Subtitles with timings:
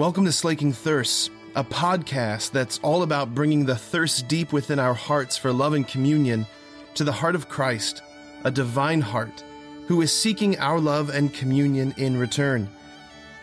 [0.00, 4.94] Welcome to Slaking Thirst, a podcast that's all about bringing the thirst deep within our
[4.94, 6.46] hearts for love and communion
[6.94, 8.02] to the heart of Christ,
[8.42, 9.44] a divine heart,
[9.88, 12.66] who is seeking our love and communion in return.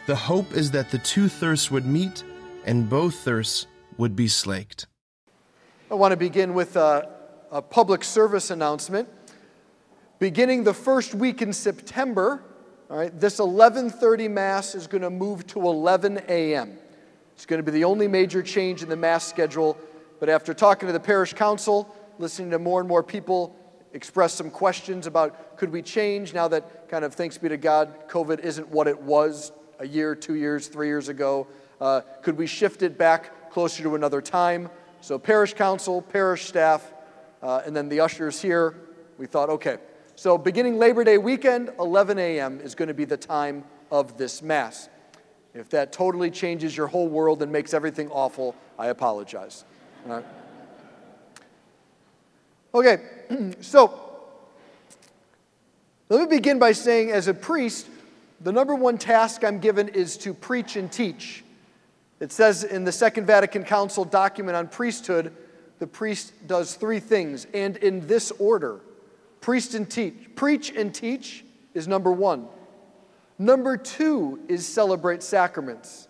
[0.08, 2.24] The hope is that the two thirsts would meet
[2.66, 3.68] and both thirsts
[4.00, 4.88] would be slaked.
[5.92, 7.08] I want to begin with a,
[7.52, 9.08] a public service announcement.
[10.18, 12.42] Beginning the first week in September,
[12.90, 16.78] all right, this 11:30 mass is going to move to 11 a.m.
[17.36, 19.78] It's going to be the only major change in the mass schedule.
[20.20, 23.56] But after talking to the parish council, listening to more and more people
[23.94, 28.08] express some questions about could we change now that kind of thanks be to God,
[28.10, 31.48] COVID isn't what it was a year, two years, three years ago.
[31.80, 34.70] Uh, could we shift it back closer to another time?
[35.02, 36.94] So parish council, parish staff,
[37.42, 38.76] uh, and then the ushers here,
[39.18, 39.78] we thought, okay,
[40.18, 42.60] so, beginning Labor Day weekend, 11 a.m.
[42.60, 44.90] is going to be the time of this Mass.
[45.54, 49.64] If that totally changes your whole world and makes everything awful, I apologize.
[52.74, 52.98] Okay,
[53.62, 53.94] so
[56.10, 57.88] let me begin by saying, as a priest,
[58.42, 61.44] the number one task I'm given is to preach and teach.
[62.20, 65.32] It says in the Second Vatican Council document on priesthood,
[65.78, 68.80] the priest does three things, and in this order
[69.48, 70.14] Preach and teach.
[70.36, 72.50] Preach and teach is number one.
[73.40, 76.10] Number two is celebrate sacraments.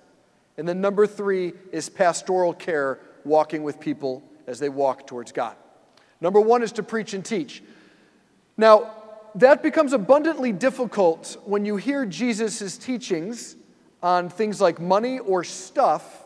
[0.58, 5.56] And then number three is pastoral care, walking with people as they walk towards God.
[6.20, 7.62] Number one is to preach and teach.
[8.58, 8.92] Now,
[9.36, 13.56] that becomes abundantly difficult when you hear Jesus' teachings
[14.02, 16.26] on things like money or stuff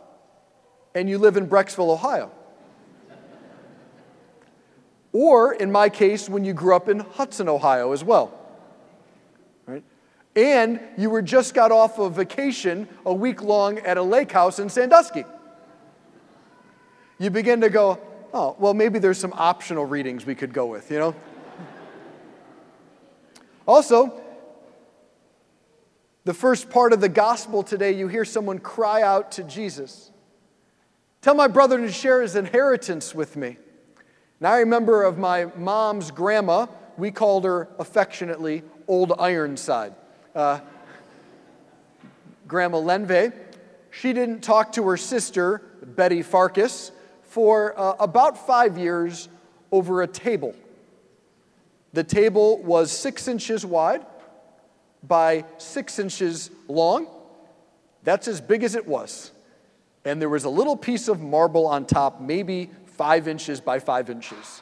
[0.95, 2.31] and you live in Brecksville, Ohio.
[5.13, 8.37] Or, in my case, when you grew up in Hudson, Ohio as well.
[9.65, 9.83] Right?
[10.35, 14.59] And you were just got off of vacation a week long at a lake house
[14.59, 15.25] in Sandusky.
[17.19, 17.99] You begin to go,
[18.33, 21.15] oh, well, maybe there's some optional readings we could go with, you know?
[23.67, 24.21] also,
[26.23, 30.11] the first part of the gospel today, you hear someone cry out to Jesus
[31.21, 33.57] Tell my brother to share his inheritance with me.
[34.41, 36.65] Now I remember of my mom's grandma,
[36.97, 39.93] we called her affectionately Old Ironside.
[40.33, 40.61] Uh,
[42.47, 43.33] grandma Lenve,
[43.91, 46.91] she didn't talk to her sister, Betty Farkas,
[47.21, 49.29] for uh, about five years
[49.71, 50.55] over a table.
[51.93, 54.03] The table was six inches wide
[55.03, 57.05] by six inches long.
[58.01, 59.33] That's as big as it was.
[60.03, 64.11] And there was a little piece of marble on top, maybe five inches by five
[64.11, 64.61] inches.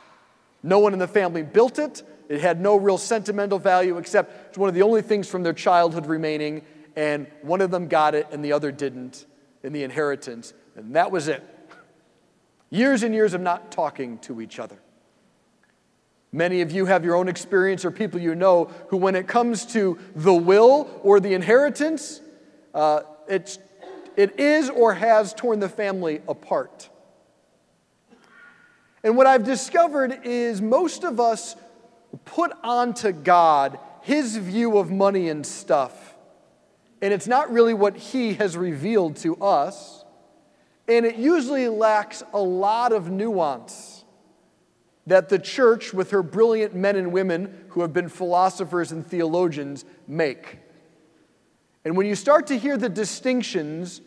[0.63, 2.03] No one in the family built it.
[2.29, 5.51] It had no real sentimental value except it's one of the only things from their
[5.51, 6.61] childhood remaining,
[6.95, 9.25] and one of them got it and the other didn't
[9.61, 11.43] in the inheritance, and that was it.
[12.69, 14.79] Years and years of not talking to each other.
[16.31, 19.65] Many of you have your own experience or people you know who, when it comes
[19.73, 22.21] to the will or the inheritance,
[22.73, 23.59] uh, it's,
[24.15, 26.89] it is or has torn the family apart.
[29.03, 31.55] And what I've discovered is most of us
[32.25, 36.15] put onto God his view of money and stuff.
[37.01, 40.03] And it's not really what he has revealed to us.
[40.87, 44.03] And it usually lacks a lot of nuance
[45.07, 49.85] that the church, with her brilliant men and women who have been philosophers and theologians,
[50.07, 50.59] make.
[51.85, 54.01] And when you start to hear the distinctions,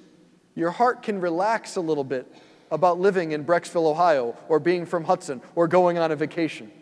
[0.55, 2.33] your heart can relax a little bit
[2.73, 6.73] about living in Brecksville, Ohio, or being from Hudson, or going on a vacation.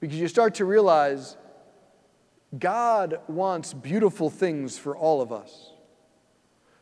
[0.00, 1.36] Because you start to realize
[2.56, 5.72] God wants beautiful things for all of us.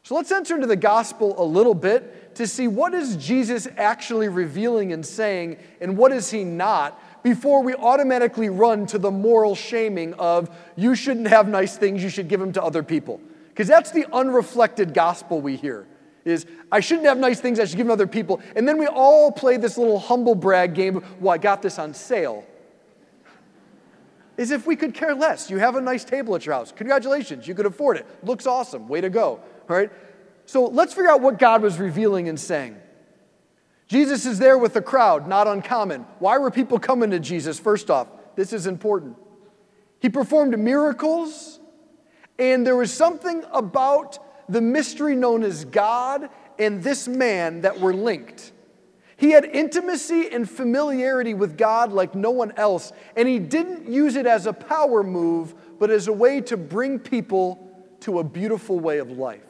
[0.02, 4.28] So let's enter into the gospel a little bit to see what is Jesus actually
[4.28, 9.54] revealing and saying, and what is he not, before we automatically run to the moral
[9.54, 13.20] shaming of you shouldn't have nice things, you should give them to other people.
[13.48, 15.86] Because that's the unreflected gospel we hear
[16.24, 18.40] is I shouldn't have nice things, I should give them to other people.
[18.56, 21.94] And then we all play this little humble brag game, well, I got this on
[21.94, 22.44] sale.
[24.38, 25.50] As if we could care less.
[25.50, 26.72] You have a nice table at your house.
[26.72, 28.06] Congratulations, you could afford it.
[28.22, 28.88] Looks awesome.
[28.88, 29.40] Way to go.
[29.68, 29.90] All right?
[30.46, 32.76] So let's figure out what God was revealing and saying.
[33.88, 36.06] Jesus is there with the crowd, not uncommon.
[36.18, 37.58] Why were people coming to Jesus?
[37.58, 39.16] First off, this is important.
[40.00, 41.60] He performed miracles,
[42.38, 44.18] and there was something about
[44.52, 46.28] the mystery known as God
[46.58, 48.52] and this man that were linked.
[49.16, 54.16] He had intimacy and familiarity with God like no one else, and he didn't use
[54.16, 57.68] it as a power move, but as a way to bring people
[58.00, 59.40] to a beautiful way of life.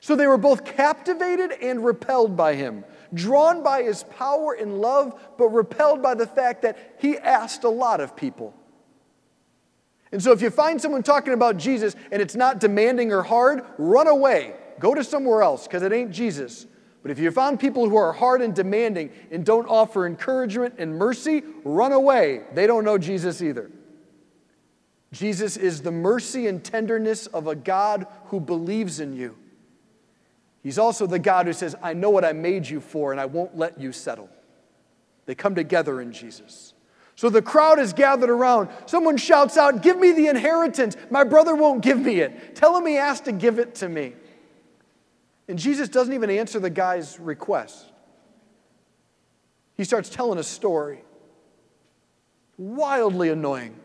[0.00, 5.18] So they were both captivated and repelled by him, drawn by his power and love,
[5.38, 8.52] but repelled by the fact that he asked a lot of people.
[10.12, 13.64] And so if you find someone talking about Jesus and it's not demanding or hard,
[13.78, 14.54] run away.
[14.78, 16.66] Go to somewhere else because it ain't Jesus.
[17.02, 20.96] But if you found people who are hard and demanding and don't offer encouragement and
[20.96, 22.42] mercy, run away.
[22.54, 23.70] They don't know Jesus either.
[25.12, 29.36] Jesus is the mercy and tenderness of a God who believes in you.
[30.62, 33.26] He's also the God who says, I know what I made you for and I
[33.26, 34.28] won't let you settle.
[35.26, 36.72] They come together in Jesus.
[37.16, 38.68] So the crowd is gathered around.
[38.86, 40.96] Someone shouts out, Give me the inheritance.
[41.10, 42.56] My brother won't give me it.
[42.56, 44.14] Tell him he has to give it to me.
[45.48, 47.86] And Jesus doesn't even answer the guy's request.
[49.76, 51.02] He starts telling a story.
[52.56, 53.76] Wildly annoying.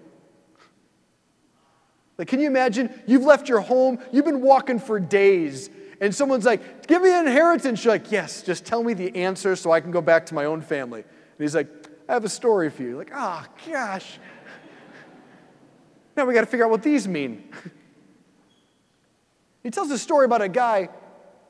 [2.18, 2.90] Like, can you imagine?
[3.06, 5.70] You've left your home, you've been walking for days,
[6.02, 7.84] and someone's like, Give me an inheritance.
[7.84, 10.46] You're like, Yes, just tell me the answer so I can go back to my
[10.46, 11.02] own family.
[11.02, 12.98] And he's like, I have a story for you.
[12.98, 14.20] Like, oh, gosh.
[16.16, 17.44] Now we got to figure out what these mean.
[19.64, 20.90] he tells a story about a guy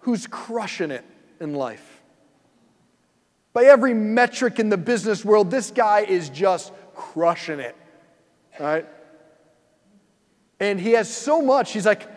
[0.02, 1.06] who's crushing it
[1.40, 2.02] in life.
[3.54, 7.76] By every metric in the business world, this guy is just crushing it.
[8.60, 8.86] Right?
[10.60, 12.08] And he has so much, he's like,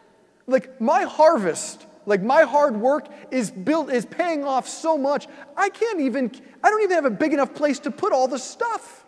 [0.46, 5.28] like my harvest, like my hard work is built is paying off so much.
[5.56, 6.32] I can't even,
[6.64, 9.04] I don't even have a big enough place to put all the stuff.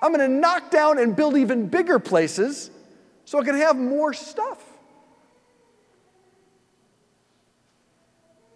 [0.00, 2.70] I'm gonna knock down and build even bigger places
[3.26, 4.58] so I can have more stuff.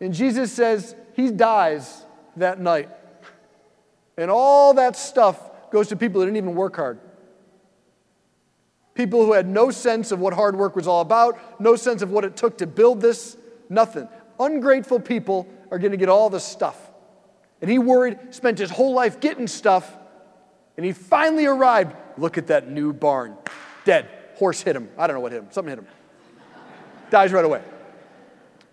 [0.00, 2.04] And Jesus says he dies
[2.36, 2.88] that night.
[4.16, 6.98] And all that stuff goes to people that didn't even work hard.
[8.96, 12.10] People who had no sense of what hard work was all about, no sense of
[12.10, 13.36] what it took to build this,
[13.68, 14.08] nothing.
[14.40, 16.90] Ungrateful people are going to get all the stuff.
[17.60, 19.96] And he worried, spent his whole life getting stuff,
[20.78, 21.94] and he finally arrived.
[22.16, 23.36] Look at that new barn.
[23.84, 24.08] Dead.
[24.36, 24.88] Horse hit him.
[24.98, 25.48] I don't know what hit him.
[25.50, 25.86] Something hit him.
[27.10, 27.62] Dies right away.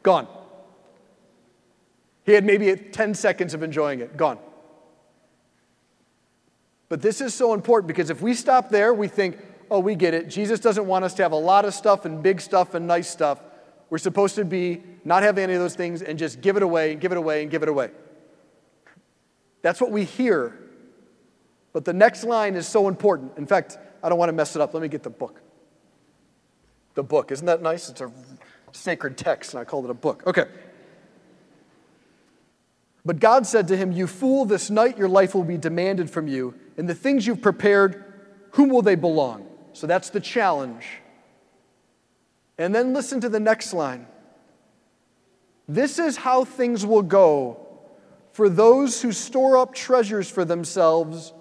[0.03, 0.27] Gone.
[2.25, 4.39] He had maybe 10 seconds of enjoying it, gone.
[6.87, 9.37] But this is so important because if we stop there, we think,
[9.69, 10.29] oh, we get it.
[10.29, 13.09] Jesus doesn't want us to have a lot of stuff and big stuff and nice
[13.09, 13.41] stuff.
[13.89, 16.93] We're supposed to be not have any of those things and just give it away,
[16.93, 17.91] and give it away, and give it away.
[19.61, 20.57] That's what we hear.
[21.73, 23.37] But the next line is so important.
[23.37, 24.73] In fact, I don't want to mess it up.
[24.73, 25.41] Let me get the book.
[26.95, 27.31] The book.
[27.31, 27.89] Isn't that nice?
[27.89, 28.11] It's a
[28.71, 30.23] sacred text, and I called it a book.
[30.27, 30.45] Okay.
[33.05, 36.27] But God said to him, You fool, this night your life will be demanded from
[36.27, 38.03] you, and the things you've prepared,
[38.51, 39.47] whom will they belong?
[39.73, 40.85] So that's the challenge.
[42.57, 44.07] And then listen to the next line.
[45.67, 47.59] This is how things will go
[48.31, 51.33] for those who store up treasures for themselves,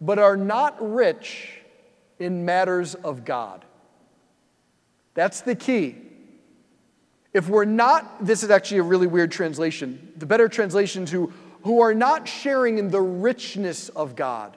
[0.00, 1.60] but are not rich
[2.18, 3.64] in matters of God.
[5.14, 5.96] That's the key.
[7.32, 10.12] If we're not, this is actually a really weird translation.
[10.16, 11.32] The better translation to
[11.64, 14.56] who are not sharing in the richness of God.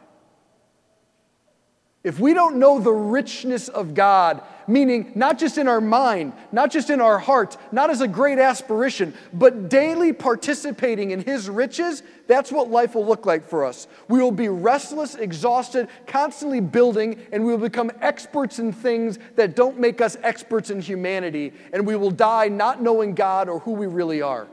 [2.01, 6.71] If we don't know the richness of God, meaning not just in our mind, not
[6.71, 12.01] just in our heart, not as a great aspiration, but daily participating in His riches,
[12.25, 13.87] that's what life will look like for us.
[14.07, 19.57] We will be restless, exhausted, constantly building, and we will become experts in things that
[19.57, 23.73] don't make us experts in humanity, and we will die not knowing God or who
[23.73, 24.47] we really are.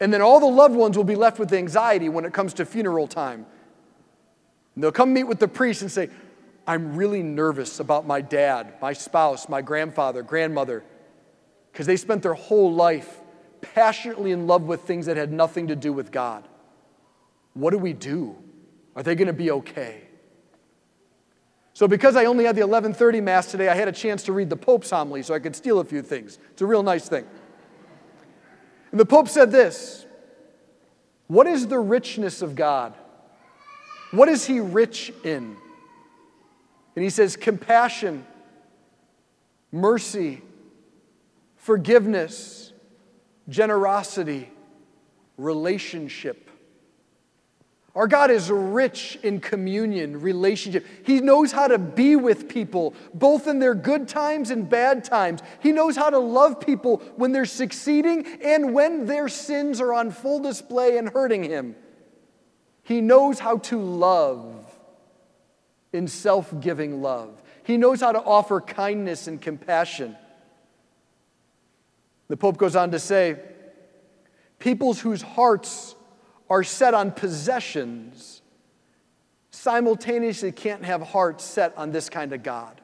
[0.00, 2.64] And then all the loved ones will be left with anxiety when it comes to
[2.64, 3.44] funeral time
[4.74, 6.10] and they'll come meet with the priest and say,
[6.66, 10.82] I'm really nervous about my dad, my spouse, my grandfather, grandmother,
[11.72, 13.20] because they spent their whole life
[13.60, 16.48] passionately in love with things that had nothing to do with God.
[17.52, 18.36] What do we do?
[18.96, 20.02] Are they going to be okay?
[21.72, 24.48] So because I only had the 11:30 mass today, I had a chance to read
[24.48, 26.38] the Pope's homily so I could steal a few things.
[26.52, 27.26] It's a real nice thing.
[28.92, 30.06] And the Pope said this,
[31.26, 32.94] "What is the richness of God?"
[34.14, 35.56] What is he rich in?
[36.94, 38.24] And he says, compassion,
[39.72, 40.40] mercy,
[41.56, 42.72] forgiveness,
[43.48, 44.50] generosity,
[45.36, 46.50] relationship.
[47.96, 50.84] Our God is rich in communion, relationship.
[51.04, 55.42] He knows how to be with people, both in their good times and bad times.
[55.60, 60.10] He knows how to love people when they're succeeding and when their sins are on
[60.10, 61.76] full display and hurting Him.
[62.84, 64.54] He knows how to love
[65.92, 67.42] in self giving love.
[67.64, 70.16] He knows how to offer kindness and compassion.
[72.28, 73.40] The Pope goes on to say,
[74.58, 75.94] peoples whose hearts
[76.48, 78.42] are set on possessions
[79.50, 82.80] simultaneously can't have hearts set on this kind of God.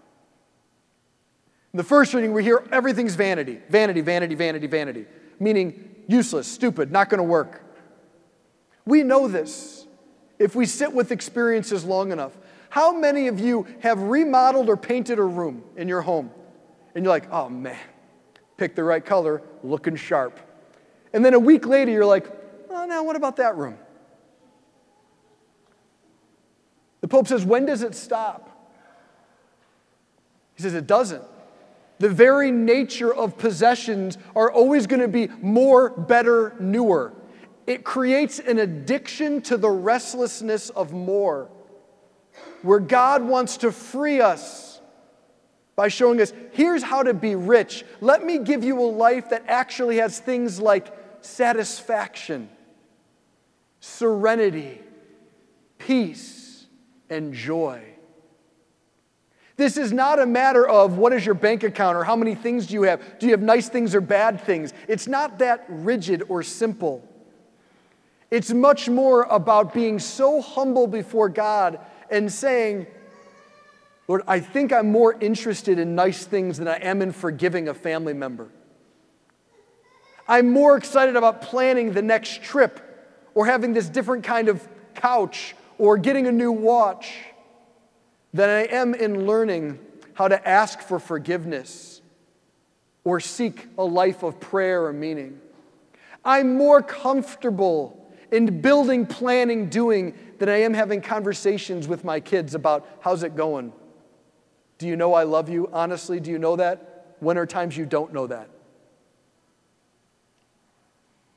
[1.73, 5.07] In the first reading, we hear everything's vanity, vanity, vanity, vanity, vanity,
[5.39, 7.63] meaning useless, stupid, not going to work.
[8.87, 9.80] We know this
[10.41, 12.37] if we sit with experiences long enough.
[12.71, 16.31] How many of you have remodeled or painted a room in your home?
[16.95, 17.79] And you're like, oh man,
[18.57, 20.41] pick the right color, looking sharp.
[21.13, 22.27] And then a week later, you're like,
[22.71, 23.77] oh, now what about that room?
[27.03, 28.47] The Pope says, when does it stop?
[30.55, 31.25] He says, it doesn't.
[31.99, 37.13] The very nature of possessions are always going to be more, better, newer.
[37.71, 41.49] It creates an addiction to the restlessness of more,
[42.63, 44.81] where God wants to free us
[45.77, 47.85] by showing us here's how to be rich.
[48.01, 52.49] Let me give you a life that actually has things like satisfaction,
[53.79, 54.81] serenity,
[55.79, 56.67] peace,
[57.09, 57.85] and joy.
[59.57, 62.67] This is not a matter of what is your bank account or how many things
[62.67, 63.21] do you have.
[63.21, 64.73] Do you have nice things or bad things?
[64.89, 67.07] It's not that rigid or simple.
[68.31, 72.87] It's much more about being so humble before God and saying,
[74.07, 77.75] Lord, I think I'm more interested in nice things than I am in forgiving a
[77.75, 78.49] family member.
[80.29, 82.81] I'm more excited about planning the next trip
[83.35, 87.19] or having this different kind of couch or getting a new watch
[88.33, 89.81] than I am in learning
[90.15, 92.01] how to ask for forgiveness
[93.03, 95.41] or seek a life of prayer or meaning.
[96.25, 98.00] I'm more comfortable
[98.33, 103.37] in building, planning, doing than I am having conversations with my kids about how's it
[103.37, 103.73] going?
[104.79, 105.69] Do you know I love you?
[105.73, 107.17] Honestly, do you know that?
[107.21, 108.49] When are times you don't know that?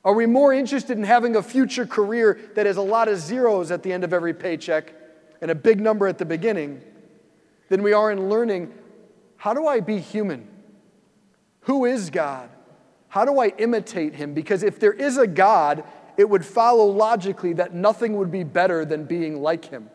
[0.04, 3.70] Are we more interested in having a future career that has a lot of zeros
[3.70, 4.94] at the end of every paycheck
[5.40, 6.82] and a big number at the beginning
[7.68, 8.72] than we are in learning
[9.36, 10.48] how do I be human?
[11.60, 12.48] Who is God?
[13.08, 14.32] How do I imitate him?
[14.32, 15.84] Because if there is a God,
[16.16, 19.90] it would follow logically that nothing would be better than being like him.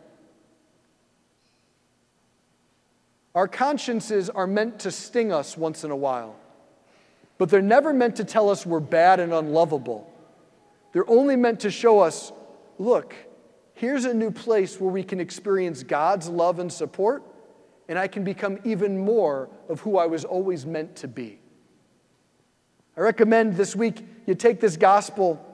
[3.34, 6.36] Our consciences are meant to sting us once in a while,
[7.38, 10.12] but they're never meant to tell us we're bad and unlovable.
[10.92, 12.32] They're only meant to show us
[12.78, 13.14] look,
[13.74, 17.22] here's a new place where we can experience God's love and support
[17.90, 21.40] and I can become even more of who I was always meant to be.
[22.96, 25.44] I recommend this week you take this gospel,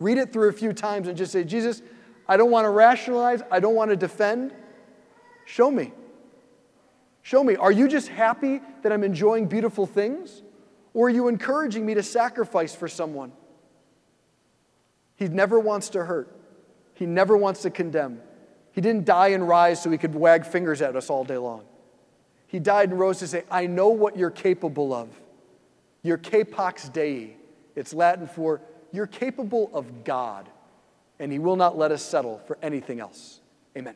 [0.00, 1.82] read it through a few times, and just say, Jesus,
[2.28, 4.54] I don't want to rationalize, I don't want to defend.
[5.44, 5.92] Show me.
[7.22, 7.56] Show me.
[7.56, 10.42] Are you just happy that I'm enjoying beautiful things?
[10.94, 13.32] Or are you encouraging me to sacrifice for someone?
[15.16, 16.34] He never wants to hurt,
[16.94, 18.20] he never wants to condemn.
[18.72, 21.64] He didn't die and rise so he could wag fingers at us all day long.
[22.46, 25.08] He died and rose to say, I know what you're capable of.
[26.02, 27.36] You're capax Dei.
[27.74, 28.60] It's Latin for
[28.92, 30.48] you're capable of God,
[31.18, 33.40] and He will not let us settle for anything else.
[33.76, 33.94] Amen.